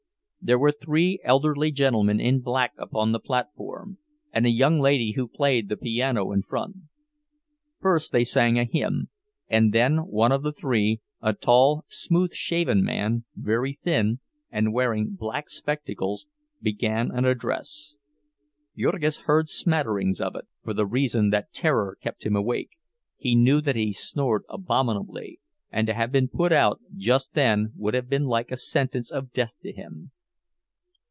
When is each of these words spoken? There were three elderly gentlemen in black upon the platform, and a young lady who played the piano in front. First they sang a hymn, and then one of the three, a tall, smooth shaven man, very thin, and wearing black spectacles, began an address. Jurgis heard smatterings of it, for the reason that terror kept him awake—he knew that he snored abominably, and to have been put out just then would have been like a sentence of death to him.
There 0.43 0.57
were 0.57 0.71
three 0.71 1.19
elderly 1.23 1.71
gentlemen 1.71 2.19
in 2.19 2.39
black 2.39 2.73
upon 2.75 3.11
the 3.11 3.19
platform, 3.19 3.99
and 4.33 4.43
a 4.43 4.49
young 4.49 4.79
lady 4.79 5.11
who 5.11 5.27
played 5.27 5.69
the 5.69 5.77
piano 5.77 6.31
in 6.31 6.41
front. 6.41 6.77
First 7.79 8.11
they 8.11 8.23
sang 8.23 8.57
a 8.57 8.63
hymn, 8.63 9.09
and 9.47 9.71
then 9.71 9.97
one 10.07 10.31
of 10.31 10.41
the 10.41 10.51
three, 10.51 10.99
a 11.21 11.33
tall, 11.33 11.85
smooth 11.87 12.33
shaven 12.33 12.83
man, 12.83 13.23
very 13.35 13.71
thin, 13.71 14.19
and 14.49 14.73
wearing 14.73 15.13
black 15.13 15.47
spectacles, 15.47 16.25
began 16.59 17.11
an 17.11 17.23
address. 17.23 17.93
Jurgis 18.75 19.19
heard 19.27 19.47
smatterings 19.47 20.19
of 20.19 20.35
it, 20.35 20.45
for 20.63 20.73
the 20.73 20.87
reason 20.87 21.29
that 21.29 21.53
terror 21.53 21.99
kept 22.01 22.25
him 22.25 22.35
awake—he 22.35 23.35
knew 23.35 23.61
that 23.61 23.75
he 23.75 23.93
snored 23.93 24.45
abominably, 24.49 25.39
and 25.71 25.85
to 25.85 25.93
have 25.93 26.11
been 26.11 26.27
put 26.29 26.51
out 26.51 26.81
just 26.97 27.35
then 27.35 27.73
would 27.75 27.93
have 27.93 28.09
been 28.09 28.25
like 28.25 28.49
a 28.49 28.57
sentence 28.57 29.11
of 29.11 29.31
death 29.33 29.53
to 29.61 29.71
him. 29.71 30.09